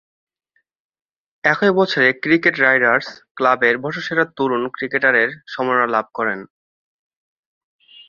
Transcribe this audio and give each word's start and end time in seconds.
একই 1.43 1.71
বছরে 1.71 2.07
cricket 2.23 2.55
writers 2.59 3.07
ক্লাবের 3.35 3.75
বর্ষসেরা 3.77 4.25
তরুণ 4.37 4.63
ক্রিকেটারের 4.69 5.29
সম্মাননা 5.47 5.87
লাভ 5.87 6.05
করেন। 6.13 6.39